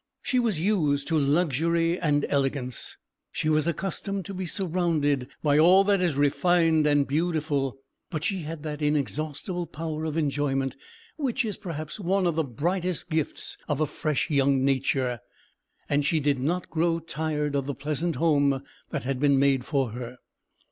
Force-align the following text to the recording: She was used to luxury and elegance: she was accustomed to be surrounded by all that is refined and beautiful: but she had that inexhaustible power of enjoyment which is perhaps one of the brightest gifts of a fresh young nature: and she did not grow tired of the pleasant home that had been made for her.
She 0.23 0.39
was 0.39 0.59
used 0.59 1.07
to 1.09 1.19
luxury 1.19 1.99
and 1.99 2.25
elegance: 2.27 2.97
she 3.31 3.49
was 3.49 3.67
accustomed 3.67 4.25
to 4.25 4.33
be 4.33 4.47
surrounded 4.47 5.27
by 5.43 5.59
all 5.59 5.83
that 5.83 6.01
is 6.01 6.15
refined 6.15 6.87
and 6.87 7.07
beautiful: 7.07 7.77
but 8.09 8.23
she 8.23 8.41
had 8.41 8.63
that 8.63 8.81
inexhaustible 8.81 9.67
power 9.67 10.03
of 10.05 10.17
enjoyment 10.17 10.75
which 11.17 11.45
is 11.45 11.55
perhaps 11.55 11.99
one 11.99 12.25
of 12.25 12.33
the 12.35 12.43
brightest 12.43 13.11
gifts 13.11 13.59
of 13.67 13.79
a 13.79 13.85
fresh 13.85 14.31
young 14.31 14.65
nature: 14.65 15.19
and 15.87 16.03
she 16.03 16.19
did 16.19 16.39
not 16.39 16.71
grow 16.71 16.97
tired 16.97 17.53
of 17.55 17.67
the 17.67 17.75
pleasant 17.75 18.15
home 18.15 18.63
that 18.89 19.03
had 19.03 19.19
been 19.19 19.37
made 19.37 19.65
for 19.65 19.89
her. 19.91 20.17